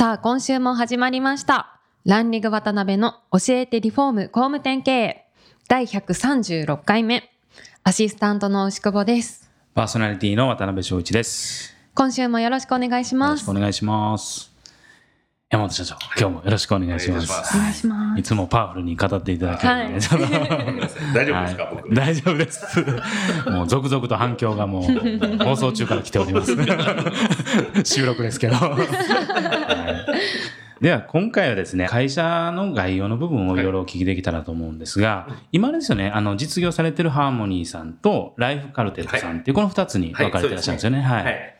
[0.00, 5.26] さあ今週も始まりましたランリング渡辺の教えてリフォーム工務店経営
[5.68, 7.30] 第136回目
[7.84, 11.76] アシスタントの牛久保ですパーソナリティの渡辺翔一です。
[11.92, 14.50] 今週もよろしくお願いしよろますしくお願いします。
[15.52, 17.56] 山本社長、今日もよろしくお願いします。
[17.56, 20.80] お願いつもパワフルに語っていただけるんで、はい
[21.12, 21.92] 大丈夫ですか、はい僕。
[21.92, 22.84] 大丈夫です。
[23.50, 24.82] もう続々と反響がもう
[25.42, 26.54] 放送中から来ております。
[27.82, 28.54] 収録ですけど。
[30.80, 41.02] はいでは今回はですね会社の概要の部分をいろいろお聞きできたらと思うんですが、今ですよねあの実業されてるハーモニーさんとライフカルテットさんっていうこの2つに分かれてらっしゃるんですよね。
[41.02, 41.24] はい。
[41.24, 41.56] はい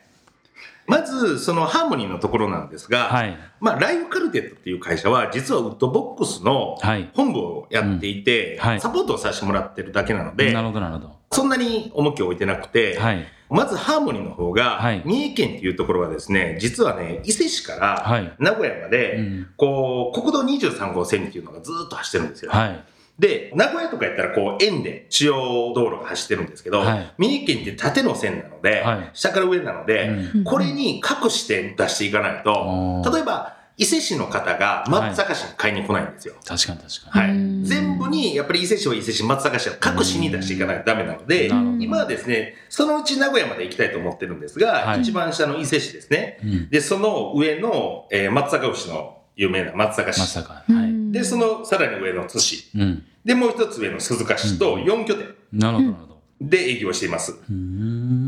[0.87, 11.15] まず、そのハーモニーのところなんですが、はいまあ、ライフカルテットっていう会社は、実はウッドボックスのはい本部をやっていて、サポートをさせてもらってるだけなので、なるほどなるほど。
[11.31, 13.25] そんなに重きを置いてなくて、はい。
[13.51, 15.01] まずハーモニーの方が、はい。
[15.05, 18.33] 三重県っていうところはですね、実はね、伊勢市からはい。
[18.39, 19.47] 名古屋まで、うん。
[19.57, 22.51] こう、国道23号線っていうのがずっと走ってるんですよ。
[22.51, 22.83] はい。
[23.19, 27.13] で、名古屋とかやったらこう円で主要道路が走ってるんですけど、はい。
[27.17, 29.09] 三重県って縦の線なので、はい。
[29.13, 30.43] 下から上なので、うん。
[30.43, 36.35] これに各視点出していかないと例えば伊勢市の方が松阪市に買いに来ないんですよ。
[36.45, 37.27] 確かに確かに。
[37.27, 41.47] はいうん全部に、やっぱり伊勢市は伊勢市、松阪市は各市に出していかないとダメなので
[41.79, 46.39] 今はですね、そのうち名古屋まで行きたいと思ってるんですが、はい一番下の伊勢市ですね。
[46.43, 46.69] うん。
[46.69, 50.19] で、その上の、えー松阪牛の有名な松阪市。
[50.19, 50.63] まさか。
[50.67, 51.11] はい。
[51.11, 52.69] で、そのさらに上の津市。
[52.75, 53.03] うん。
[53.25, 56.10] で、もう一つ上の鈴鹿市と4拠点なるほどなるほど。
[56.43, 57.35] で営業しています。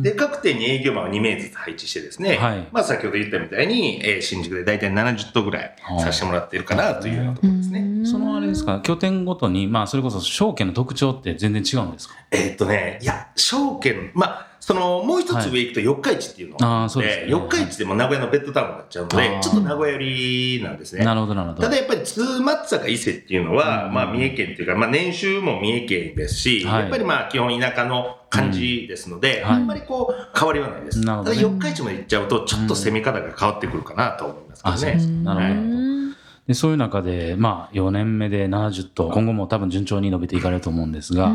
[0.02, 2.68] で、各店に営業マンを2名ずつ配置してですね、はい。
[2.72, 8.06] まあ先ほど言ったみたいに、えー新宿で大体70頭ぐらいはあさせてもらっているかなというようなところですね。
[8.06, 12.16] そのあれですか、拠点ごとに、まあ、それこそ証券の特徴って全然違うんですか？
[12.32, 21.04] えーっとね、いや、証券、まあ、その、もう一つ上行くと四日市っていうのがああって、四日市でも名古屋のベッドタウンになっちゃうので、ちょっと名古屋寄りなんですね。
[21.04, 21.64] なるほど、なるほど。
[21.64, 31.02] ただやっぱり津松坂伊勢っていうのは、うんまあ三重県っていうか、まあ年収も三重県ですし、はいやっぱりまあ基本田舎の感じですので、あんまりこう変わりはないです。
[31.02, 35.24] なるほどねただ四日市まで行っちゃうと、ちょっと攻め方が変わってくるかなと思いますけあ、どね。
[35.26, 35.73] なるほど。
[36.48, 41.32] でそういう中で、まあ、4年目で70と、今後も多分順調に伸びていかれると思うんですが、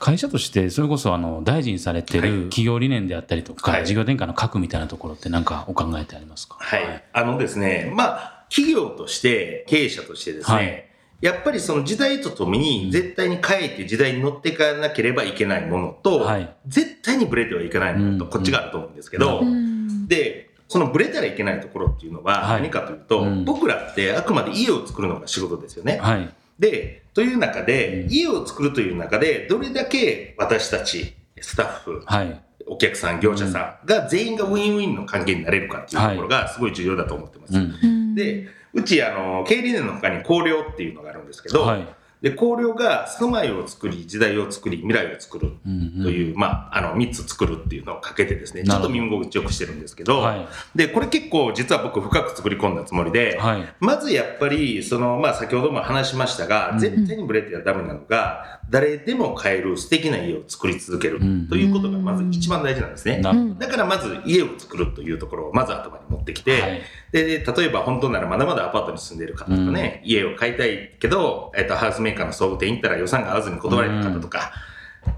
[0.00, 2.28] 会社として、それこそあの大事にされてはい。
[2.28, 3.86] る企業理念であったりとか、はい。
[3.86, 6.56] 事業転換の核みたいなところって、なんかお考えてありますか？
[6.60, 7.04] はい。
[7.14, 10.88] あのですね、まあ、企業として、経営者としてですね、はい。
[11.22, 16.54] やっぱりその時代とともに絶対に変えて時代に乗っていかなければいけないものと、はい。
[16.66, 18.30] 絶対にブレてはいけないものと、うん。
[18.30, 20.06] こっちがあると思うんですけど、うん。
[20.06, 25.98] で、そのブレたらいけないところっていうのははい何かというと、うん僕らってあくまで家を作るのが仕事ですよね。
[25.98, 26.34] はい。
[26.58, 32.42] で、という中で、うん家を作るという中で、どれだけ私たち、スタッフ、はい。
[32.66, 37.54] お客さん、業者さんが全員がウィンウィンの関係になれるかっていうところがすごい重要だと思ってます。
[37.56, 38.16] うん。
[38.16, 41.86] で、うち、あの、経理念の他に綱領っていうのがあるんですけど、はい。
[42.24, 50.48] で、綱領が住まいを作り、時代を作り、未来を作るうんという、まあ、あの、3つ作るっていうのをかけてですね、ちょっと耳心地よくしてるんですけど、はい。
[50.74, 53.74] で、これ結構実は僕深く作り込んだつもりで、はい。
[53.78, 63.18] まずやっぱり、その、まあ先ほども話しましたが、うん絶対にブレてはダメなのが、誰でも買える素敵な家を作り続けるうんということがまず一番大事なんですね。
[63.18, 63.54] なるほど。
[63.56, 66.80] だからまず家を作るというところをまず頭に持ってきて、はい
[67.14, 74.52] で、例えば本当ならまだまだアパートに住んでいる方とかね、家を買いたいけど、えっと、ハウスメーカーの総務店行ったら予算が合わずに断られた方とか、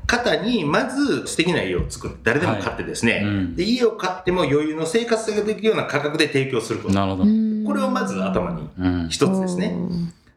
[0.07, 3.25] 方にまず素敵な家を作って誰でも買ってですね、はい。
[3.25, 3.57] うん。
[3.57, 6.95] で家を買っても余裕の生活ができるような価格で提供すること。
[6.95, 7.25] なるほど。
[7.25, 9.09] これをまず頭にうん。
[9.09, 9.77] 一つですね。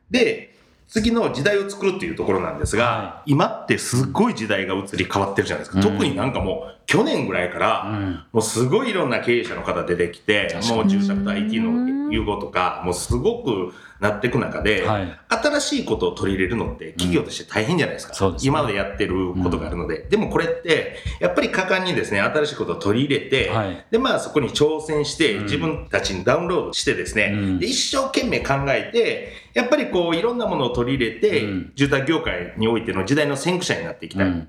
[0.09, 0.55] で、
[0.87, 5.79] 次の時代を作るっていうところなんですが、は今ってすっごい時代が移り変わってるじゃないですか。
[5.79, 5.83] うん。
[5.83, 8.23] 特になんかもう去年ぐらいから、うん。
[8.31, 15.19] もうすごいいろんな経営者の方出てきてもう住宅と IT の融合とか、もうすごくなっていく中で、はい。
[15.29, 18.13] 新しいことを取り入れるのって企業として大変じゃないですか。
[18.13, 20.07] そうですね今までやってることがあるので。
[20.09, 23.85] でもこれって、やっぱり果敢にですね、新しいことを取り入れて、はい。
[23.91, 34.47] で、まあそこに挑戦して、うん自分たちにダウンロードしてですね、うんで一生懸命考えて、やっぱりこういろんなものを取り入れて、うん住宅業界においての時代の先駆者になっていきたい。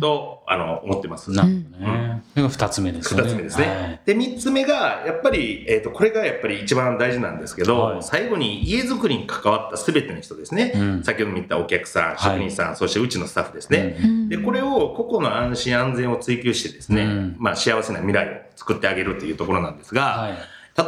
[0.00, 1.30] と、あの、思ってます。
[1.30, 2.22] なるほどね。
[2.34, 3.28] それが二つ目ですよね。
[3.28, 3.66] 二つ目ですね。
[3.66, 10.72] はいで、三つ目が、やっぱり、えっ、と、これがやっぱり一番大事なんですけど、はい最後に家づくりに関わったすべての人ですね。
[10.74, 13.98] うん先ほども言ったお客さん、はい職人さん、そしてうちのスタッフですね。
[14.02, 20.38] うんで、これを個々の安心安全を追求してですね、うんまあ幸せな未来を作ってあげるというところなんですが、はい。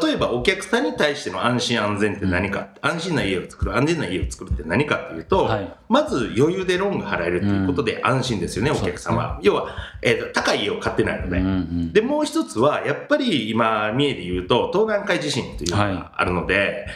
[0.00, 9.41] 例えばお客さんに対しての安心安全って何か、安心な家を作る、安全な家を作るって何かっていうと、はいまず余裕でローンが払えるということで安心ですよね、うんお客様は。
[9.43, 9.69] 要は、
[10.00, 11.39] えーと、高い家を買ってないので。
[11.39, 16.87] うんうんで、もう一つは、やっぱり今、三重で言うと、東南海地震というのはいがあるので、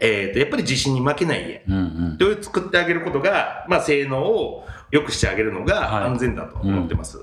[0.00, 1.62] えーと、やっぱり地震に負けない家。
[1.68, 2.38] うんうん。
[2.38, 7.18] を作ってあげることが、まあ、性能を良くしてあげるのがはい安全だと思ってます。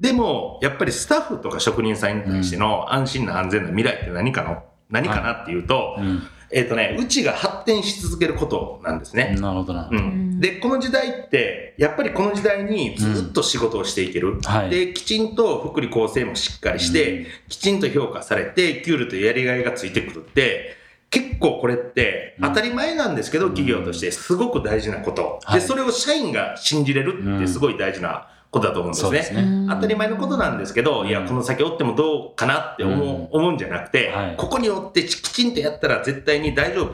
[0.00, 6.22] でも、やっぱりスタッフとか職人さんに対しての安心な安全な未来って何かの、何かなっていうと、うん。
[6.50, 9.36] えっ、とね、うちが発展し続けることなんですね。
[9.40, 9.88] なるほどな。
[9.90, 14.40] うん、で、この時代って、やっぱりこの時代にずっと仕事をしていける。
[14.42, 14.70] はい。
[14.70, 17.26] で、きちんと福利厚生もしっかりして、うん。
[17.48, 20.76] きちんと評価されて、給料とやりがいがついてくるって、
[21.10, 22.48] 結構これってうん。
[22.48, 25.40] 当たり前なんですけど、企業としてすごく大事なこと。
[25.42, 25.60] はい。
[25.60, 29.22] で、それを社員が信じれるってすごい大事なことだと思うんですね。
[29.22, 29.42] すね。
[29.42, 36.90] うん当たり前のことなんですけど、いや、うんこの先おってもどうかなって思う,、うん思うんじゃなくて、はいここにおってきちんとやったら絶対に大丈夫っ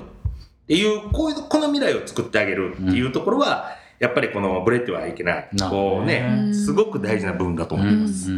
[0.66, 5.48] ていう、こういう、この未来を作ってあげるっていうところは、やっぱりこのブレてはいけない。
[5.70, 8.30] こうねう、んすごく大事な部分だと思います。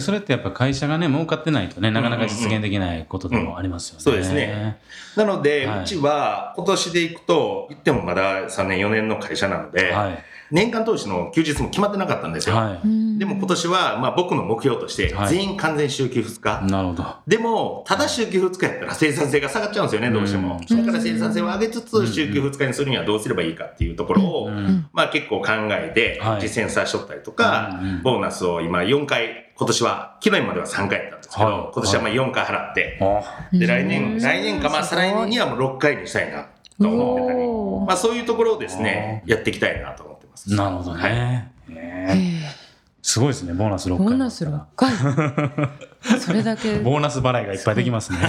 [0.00, 4.02] それってやっぱ会社がね、儲かってないとね、なかなか実現できないことでもありますよね。
[4.02, 4.78] そうですね。
[5.16, 10.24] なので、はいうちは今年でいくと、言ってもまだ3年、4年の会社なので、はい。
[10.52, 12.54] 年間投資の休日も決まってなかったんですよ。
[12.54, 12.78] は
[13.18, 16.66] でも今年は、まあ僕の目標としてはい、全員完全週休2日。
[16.66, 16.70] い。
[16.70, 17.06] なるほど。
[17.26, 20.60] でも、ただ週休2日やったら生産性が下がっちゃうんですよね、どうしても。
[20.70, 20.86] うん。
[20.86, 24.86] だから生産性を上げつつ、週休2日にするにはどうすればいいかっていうところを、うん。
[24.92, 26.40] まあ結構考えてはい。
[26.42, 31.54] 実践させとったりとか、ボーナスを今4回、今年は、去年までは3回やったんですけど、はい。
[31.72, 36.46] 今年はまあ4回払って、あで、来年、来年か、まあ再来年にはもう6回にしたいな
[36.80, 40.54] と思ってたり、まあそういうところをですね、やっていきたいなと思ってます。
[40.54, 41.12] なるほどはい。
[41.12, 41.52] ね。
[41.68, 42.62] へねえ。
[43.02, 44.06] すごいですね、ボーナス6回。
[44.06, 44.92] ボーナス6回。
[46.20, 46.62] それだけ。
[46.76, 48.18] すごボーナス払いがいっぱいできますね。
[48.18, 48.22] い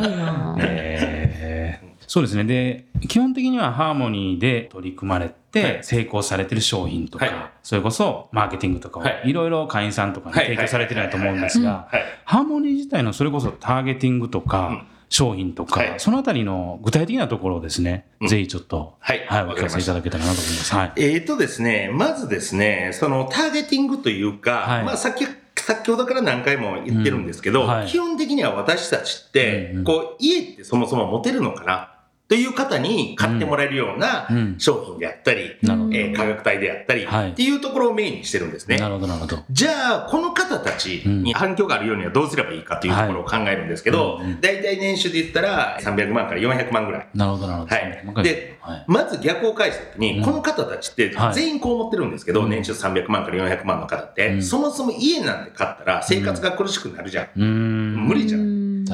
[0.00, 0.56] な。
[0.60, 1.80] え。
[1.80, 2.44] ーそうですね。
[2.44, 5.84] で、基本的にはハーモニーで取り組まれはてい。
[5.84, 7.34] 成功されてる商品とか、はい。
[7.62, 9.22] それこそマーケティングとかをはい。
[9.26, 10.46] いろいろ会員さんとかにはい。
[10.46, 12.02] 提供されてると思うんですが、はい。
[12.24, 14.46] ハーモニー自体のそれこそターゲティングとうん。
[14.46, 15.94] か、商品とか、はい。
[15.98, 18.28] そのあたりの具体的なところをですね、うん。
[18.28, 19.22] ぜひちょっと、はい。
[19.28, 20.74] はい、お聞かせいただけたらなと思います。
[20.74, 20.92] はい。
[20.96, 24.84] えーとですね、まずですね、そのターゲティングというか、はい。
[24.84, 27.68] まあさっき、先ほどから何回も言ってるんですけど、うん。
[27.68, 27.88] はい。
[27.88, 31.91] 基本的には私たちって、こう、家ってそもそも持てるのかな
[32.32, 35.94] という方に買ってもらえるようなうん商品であったり、なるほど。
[35.94, 38.78] えー価格帯であったり、はいっていうところをメインにしてるんですね。
[38.78, 39.44] なるほど、なるほど。
[39.50, 47.08] じゃあ、この方たちに反響があるようにはどうすればいいかというところを考えるんですけど、はいうんうん大体年収で言ったら300万から400万ぐらい。
[47.14, 47.74] なるほど、なるほど。
[47.74, 57.24] はいではい、まず逆を返したときに、うんこの方たちってはい全員こう思ってるんですけど、うん年収300万から400万の方って、うんそもそも家なんて買ったら生活が苦しくなるじゃん。
[57.36, 58.06] うーん。
[58.08, 58.41] 無理じゃん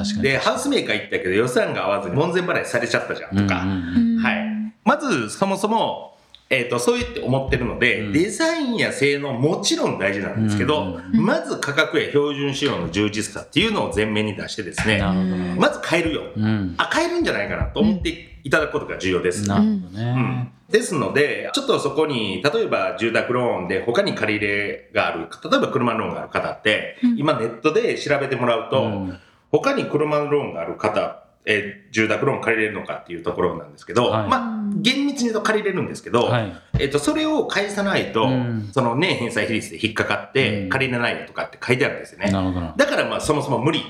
[0.03, 3.55] 確かにで、ハウスメーカー行ったけど予算が合わずに門前払いされちゃったじゃんとか。
[3.55, 4.49] はい
[4.85, 6.17] まずそもそも、
[6.49, 14.99] えっ、と、そう言って思ってるので、うんデザインや性能もちろん大事なんですけど、うんまず価格や標準仕様の充実さっていうのを前面に出してですね。
[15.57, 16.23] まず買えるよ。
[16.35, 16.73] うん。
[16.77, 19.47] あ、買えるんじゃないかなと思っていただくことが重要です。
[19.47, 20.51] なるほどうんね。
[20.71, 29.19] ですので、ちょっとそこに、例えば住宅ローンで他に借り入れがある、例えば車ローンがある方って、うん今ネットで調べてもらうと、うん
[29.51, 36.53] 他に車ローンがある方、えー住宅ローン借りれるのかっていうところなんですけど、はいまあ、厳密に言うと借りれるんですけど、はい。
[36.79, 42.31] えっと、それを返さないと、うんその年返済比率で引っかかって、うん借りれないよとかって書いてあるんですよね。
[42.31, 42.73] なるほどな。
[42.77, 43.83] だからまあそもそも無理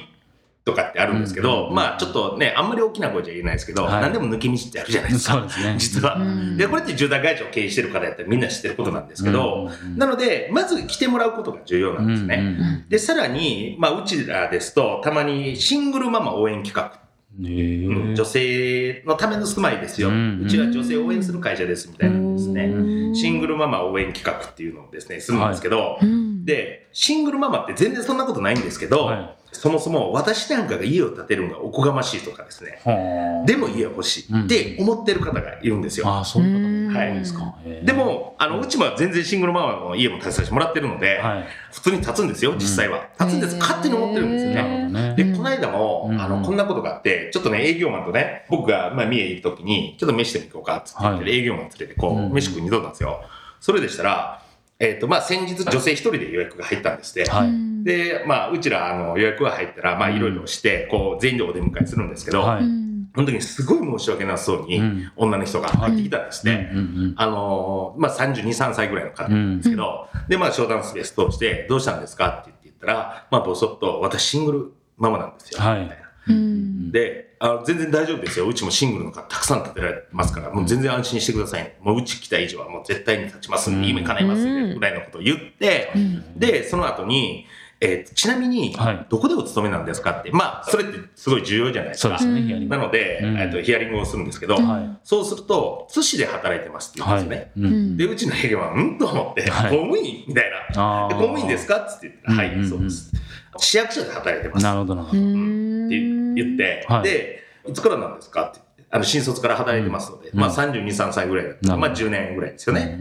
[0.69, 4.01] とかってあるんですけど、うんまあちょっとね、あんまり大きな声じゃ言えないですけど、はい。
[4.01, 5.33] 何でも抜き道ってあるじゃないですか。
[5.33, 5.75] そうですね。
[5.77, 6.15] 実は。
[6.15, 6.57] うん。
[6.57, 12.35] で、これって住宅会社を経営してる方やったらみんな知ってることなんですけど、うんなので、まず来てもらうことが重要なんですね。
[12.35, 16.99] うんうんで、さらに、まあ、うちらですと、たまにシングルママ応援企画、
[17.39, 20.47] 女性のための住まいですよ、ううん。
[20.49, 23.15] ちは女性を応援する会社ですみたいなんですね。
[23.15, 26.45] シングルママ応援企画っていうのをですね、するんですけど、うん。
[26.45, 36.07] で、シングルママって全然そんなことないんですけど、はいそもそも私なんかが家を建てるのがおこがましいとかですね、はあでも家欲しいって思ってる方がいるんですよ。
[36.07, 37.55] ああ、そういう方もはい多いですか。
[37.83, 41.45] で、も、あの、うちも全然シングルママの家も建てさせてもらってるので、はい。
[41.71, 43.07] 普通に建つんですよ、実際は。
[43.17, 43.55] 建つんです。
[43.57, 44.69] 勝手に思ってるんですよなね。
[44.69, 45.15] るほどね。
[45.15, 53.21] で、この間も、うんあの、こんなことがあって、ちょっとね、営業マンとね、僕が、まあ、三重行くときに、ちょっと飯でも行こうか、つって言って、はい営業マン連れて、こう、うん飯食いに行ったんですよ。
[53.59, 54.41] それでしたら、
[54.79, 57.29] えっ、と、まあ、先日女性一人で予約が入ったんですって。
[57.29, 62.63] はいうんで、まあ、うちら、あの、予約が入ったら、まあ、いろいろして、こう、全員でお出迎えするんですけど、はい。
[62.63, 65.11] うんその時にすごい申し訳なさそうに、うん。
[65.15, 66.71] 女の人が入ってきたんですね。
[67.15, 75.59] あのーまあ、32、3歳ぐらいの方なんですけど、で、まあ、商談スペース通して、どうしたんですかって言って言ったら、まあ、ぼそっと、私シングルママなんですよ。
[75.59, 75.81] はい。
[75.81, 76.09] みたいな。
[76.27, 76.91] うん。
[76.91, 78.47] で、あの全然大丈夫ですよ。
[78.47, 81.77] うちもシングルの方たくさん立てられてますから、もう全然安心してくださいね。
[81.81, 83.87] もううち来た以上はもう絶対に立ちますんで、うん。
[83.87, 84.69] 夢叶いますんうん。
[84.69, 86.39] で、ぐらいのことを言って、うん。
[86.39, 87.47] で、その後に、
[87.81, 92.19] えーちなみにはい、どこでお勤めなんですかって、まあ、それってすごい重要じゃないですか。
[92.19, 92.47] そうですね、うん。
[92.47, 92.77] ヒアリング。
[92.77, 93.37] なので、うん。
[93.37, 94.99] えっとヒアリングをするんですけど、はい。
[95.03, 97.51] そうすると、寿司で働いてますって言うんですね。
[97.57, 97.97] うんうん。
[97.97, 99.71] で、うちの営業は、うんと思って、はい。
[99.71, 101.05] 公務員みたいな。
[101.05, 101.09] あー。
[101.09, 102.63] で公務員ですかって言ったら、はい、うんうん。
[102.63, 103.13] うんそうです。
[103.57, 104.63] 市役所で働いてます。
[104.63, 105.25] なるほどなるほうど。
[105.25, 107.03] んって言って、はい。
[107.03, 110.39] で、いつからなんですかって言って、あの、新卒から働いてますので、うん。
[110.39, 112.99] まあ32、3歳ぐらいだったら、まあ10年ぐらいですよね。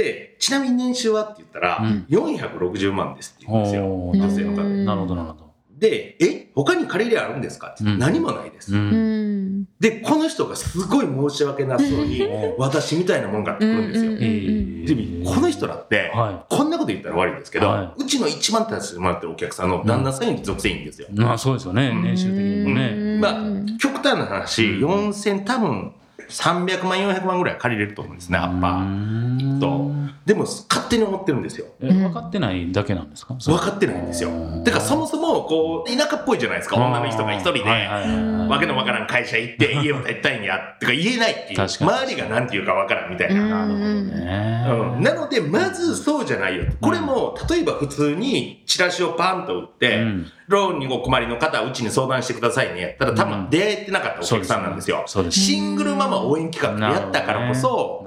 [0.00, 2.06] うんで、ちなみに年収はって言ったら、うん。
[2.10, 3.86] 460万ですって言うんですよ。
[3.86, 4.62] お女性の方で。
[4.62, 5.46] うんなるほどなるほど。
[5.70, 8.74] で、え、他に借り入れあるんですかって何もないです。
[8.74, 9.60] ううん。
[9.62, 14.16] んで、この人がすごい申し訳なさそうに、私みたいなもんがってくるんですよ。
[14.16, 21.08] でこの人だって、はこんなこと言ったら悪いんですけど、はうちの一番大切にもらってるお客さんの旦那さんより属性いいんですよ。
[21.10, 21.88] いまあそうですよね。
[21.88, 22.02] うん。
[22.02, 23.18] 年収的にもね。
[23.18, 25.08] まあ、極端な話、うん。
[25.08, 25.92] 4000多分
[26.28, 29.55] 300万、400万ぐらい借りれると思うんですね、アッパー。
[29.56, 29.90] ーと。
[30.24, 31.66] でも、勝手に思ってるんですよ。
[31.80, 33.34] え分かってないだけなんですか？
[33.34, 34.30] 分かってないんですよ。
[34.64, 37.62] てか、そもそも、こう、田舎っぽいじゃないですか、女の人が一人で。
[37.64, 41.56] わけのわからん会社行って家を建てたいんやってか言えないっていう。
[41.56, 41.90] 確かに。
[41.90, 43.50] 周りが何て言うかわからんみたいうん。
[43.50, 43.84] な、なるほど
[44.24, 44.66] ね。
[44.96, 45.02] うん。
[45.02, 50.26] なのでまずそうじゃないよこれも例えば普通にチラシをパンと売って、うん。
[50.48, 52.96] ローンにお困りの方はうちに相談してくださいね。
[53.00, 58.04] たら多分出会えてなかったお客さんなんですよ、シングルママ応援企画でやったからこそ、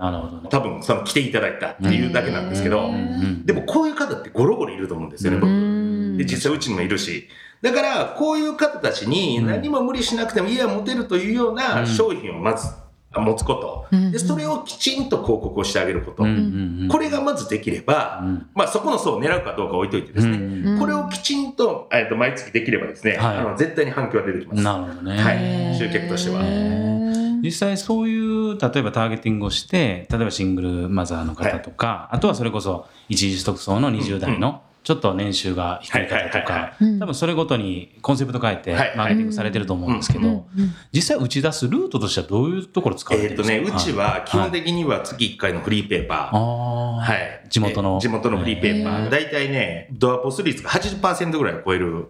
[0.50, 2.90] 多分その来ていただいたっていうだけなんですけど、
[3.46, 5.50] でもこういう方ってゴロゴロいると思うんですよね、僕。
[5.50, 6.18] うん。
[6.18, 7.28] で、実際うちにもいるし。
[7.62, 11.88] だから、こういう方たちに何も無理しなくても家は持てるというよううなん。
[11.88, 12.68] 商品をまず
[13.14, 13.88] 持つこと。
[13.92, 14.12] うん。
[14.12, 16.24] で、それをきちんと広告をしてあげること。
[16.90, 18.48] これがまずできれば、うん。
[18.54, 20.38] まあそこの層を狙うかどうか置いといてですね。
[20.38, 20.80] うん。
[20.80, 23.38] これをきちんと、えっと、毎月できればですね、はい。
[23.38, 24.64] あの絶対に反響は出てきます。
[24.64, 25.18] なるほどね。
[25.18, 25.78] はい。
[25.78, 26.42] 集客としては
[27.44, 38.94] 実際そういう例えばターゲティングをして例えばシングルマザーの方とか、あとはそれこそ一時取得層の20代のちょっと年収が低い方とはいはいはいか多分それごとにコンセプト変えてはい。
[38.96, 40.48] マーケティングされてると思うんですけど、
[40.94, 43.78] 実際打ち出すルートとしてはどういうところ使われえっ、とてるんですか？
[43.78, 46.18] ね、うちは基本的には月1回のフリーペーパー。
[46.18, 47.48] ああ、はい。
[47.50, 47.98] 地元の。
[47.98, 49.10] え地元のフリーペーパー。
[49.10, 52.08] 大体ね、ドアポス率が80%ぐらいを超える、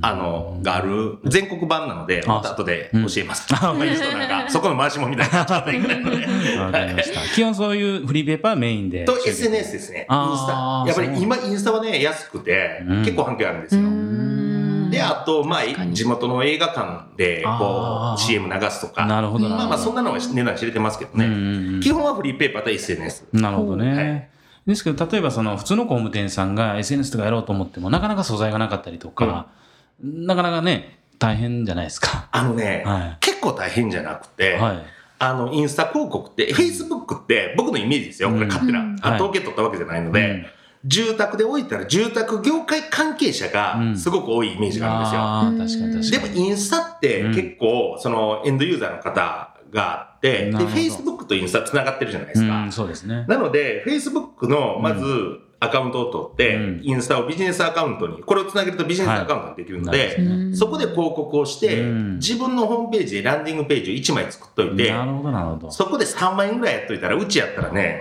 [0.00, 3.46] あの、がある、全国版なので、あまた後で教えます。
[3.52, 5.40] うんまあいい人なんか、そこの回しもみたいにな。
[6.64, 7.20] わかりました。
[7.34, 9.04] 基本そういうフリーペーパーメインで。
[9.04, 10.06] と、SNS ですね。
[10.10, 10.84] インスタ。
[10.86, 13.82] やっぱり今、インスタはね、安くて、うん結構反響あるんですよ。
[13.82, 15.60] うんで、あと、まあ、
[15.92, 19.04] 地元の映画館で、こう、CM 流すとか。
[19.04, 19.56] なるほどな。
[19.56, 21.80] まあまあ、そんなのは値段知れてますけどね。
[21.82, 23.26] 基本はフリーペーパーと SNS。
[23.32, 23.94] なるほどね。
[23.94, 24.28] はい
[24.66, 29.46] ですけど、例えばその普通の工務店さんが SNS とかやろうと思っても、なかなか素材がなかったりとか、
[30.02, 32.28] なかなかね、大変じゃないですか。
[32.32, 34.82] あのね、は結構大変じゃなくて、はい。
[35.18, 38.30] あの、インスタ広告って、Facebook って僕のイメージですよ。
[38.30, 38.80] これ勝手な。
[38.80, 40.46] うん統計取ったわけじゃないので、うん
[40.84, 45.82] 住宅で置いたら住宅業界関係者がすごく多いイメージがあるんですよ。
[45.82, 46.34] ああ、確かに確かに。
[46.34, 52.56] でもインスタってうん結構、そのエンドユーザーの方があって、で、Facebook とインスタ繋がってるじゃないですか。
[52.62, 53.24] うん、そうですね。
[53.26, 56.80] なので、Facebook のまずアカウントを取って、うん。
[56.82, 62.14] インスタをビジネスアカウントに、これを繋げるとビジネスアカウントにできるので、そこで広告をして、うん。
[62.16, 65.70] 自分のホームページでランディングページを1枚作っといて、なるほど、なるほど。
[65.70, 68.00] そこで3万円ぐらいやっといたら、うちやったらね、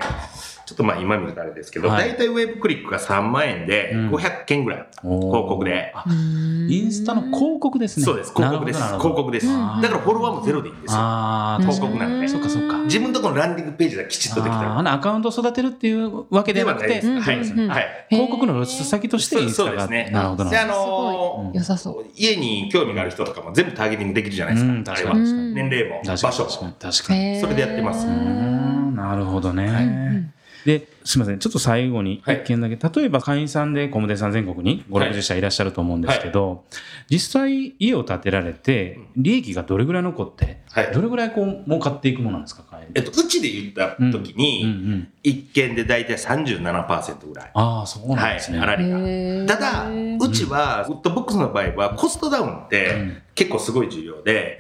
[0.66, 8.06] ちょっとまあ今見るとあれですけど、はい大体ウェブクリックが3万円でうん500件ぐらい、広告であインスタの広告ですね。
[8.06, 8.84] そうです、広告です。
[8.84, 9.48] 広告です。
[9.48, 10.98] うんだからフォロワーもゼロでいいんですよ。
[11.00, 12.78] ああ、広告なんでそっかそっか。
[12.84, 14.70] 自分のところのランディングページがきちっとできてる。
[14.70, 18.08] あーほなアカウントを育てるっていうわけではなくて、ではない。
[18.10, 19.70] 広告の露出先としてインスタが。
[19.70, 20.10] そうですね。
[20.12, 21.44] なるほどなで、あるほど。
[21.44, 22.06] のー良さそう。
[22.16, 25.14] 家に興味がある人とかも全部ターゲティングできるじゃないですか。
[25.14, 26.74] 年齢も、場所も。
[26.80, 27.40] 確かに。
[27.40, 30.34] それでやってますなるほどね。
[30.66, 31.40] んで、すみません。
[31.40, 32.76] ちょっと最後にはい一件だけ。
[33.00, 36.66] 例えば会員さんでコムデさん全国に5、はい60社いらっしゃると思うんですけど、
[37.10, 45.08] 実際家を建てられて、利益がどれぐらい残って、はいどれぐらいこう儲かっていくものなんですか、会員えっと、うちで言った時うんうんうに、ん。
[45.24, 47.52] 一件で大体37%ぐらい。
[47.54, 48.60] ああ、そうなんですね。
[48.60, 49.00] はい、粗利が。
[49.00, 54.60] へーただ、うちは、ウッドボックスの場合は、コストダウンって結構すごい重要で、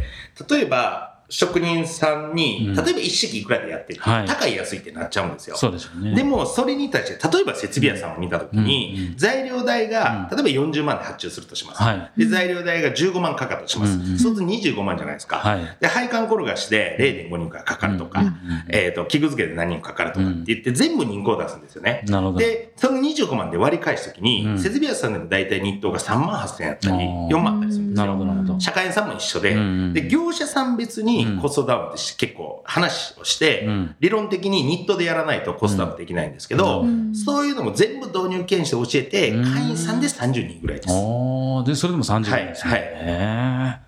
[0.49, 5.55] 例えば、職人さんに、うん例えば一式いくらでやってる、はい高い安いってなっちゃうんですよ。
[5.55, 6.15] そうでね。
[6.15, 11.81] でも、それに対して、例えば設備屋さんを見たときに、うんうん材料代が、う例えば40万で発注するとします。
[11.81, 12.19] はい。
[12.19, 13.97] で、材料代が15万かかるとします。
[13.97, 15.37] うんうんそうすると25万じゃないですか。
[15.37, 15.77] はい。
[15.79, 16.97] で、配管転がしで
[17.29, 18.33] 0.5人かかかるとか、うんうん
[18.69, 22.03] えっ、と、器具付けで何人かかるとかって言って、全部人口を出すんですよね。
[22.07, 22.39] なるほど。
[22.39, 28.05] で、その25万で割り返すときに、うん設備屋さんでも大体日当が3万8000円やったり、あー4万あったりするんですよ。
[28.05, 28.59] なるほど、なるほど。
[28.59, 33.95] 社会員さんも一緒で、うんうんで、業者さん別にコストダウンってし結構話をして、うん。
[33.99, 37.15] 理論的にニットでやらないとコストダウンできないんですけど、うん。
[37.15, 39.53] そういうのも全部導入研修で教えて、うん。
[39.53, 40.87] 会員さんで30人ぐらいです。
[40.87, 42.71] で、それでも30人ですね。
[42.71, 43.85] はいへー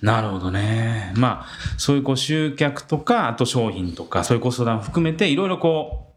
[0.00, 1.12] なるほどね。
[1.16, 1.46] まあ、
[1.76, 6.14] そういうこう集客とか、あと商品とか、そういうコストダウン含めて、いろいろこ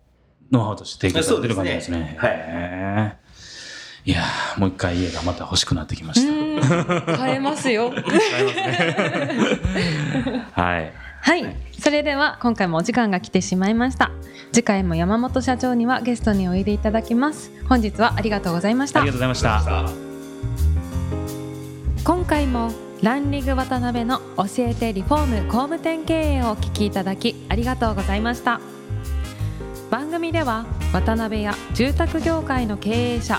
[0.52, 1.98] う、ノウハウとして提供されてる感じですね。
[1.98, 2.20] そうですね。
[2.24, 3.22] へー
[4.04, 6.32] いやーもう一回家がまた欲しくなってきました。
[6.32, 6.36] う
[7.16, 7.92] ん買えますよ。
[10.54, 10.94] はい。
[11.22, 11.56] はい。
[11.80, 14.12] それでは今回もお時間が来てしまいました。
[14.52, 17.52] 次回も山本社長にはゲストにおいでいただきます。
[17.70, 19.02] 本日はありがとうございました。
[19.02, 19.62] ありがとうございました。
[22.04, 22.72] 今回も
[23.04, 28.60] ランリング渡辺の教えてリフォーム工務店経営をお聞きいただきありがとうございました。
[29.92, 33.38] 番組では渡辺や住宅業界の経営者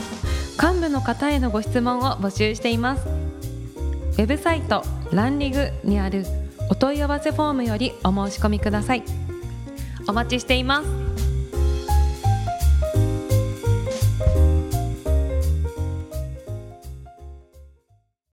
[0.60, 3.06] 幹部の方へのご質問を募集しています。
[3.06, 6.24] ウェブサイトランリグにある
[6.70, 9.02] お問い合わせフォームよりお申し込みください。
[10.06, 11.01] お待ちしています。